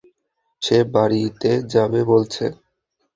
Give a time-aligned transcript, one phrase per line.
[0.61, 2.45] সে বাড়িতে যাবে বলছে।